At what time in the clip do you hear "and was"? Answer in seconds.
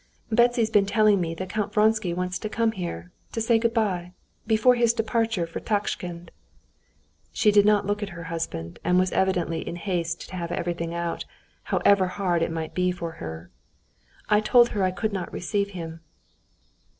8.83-9.11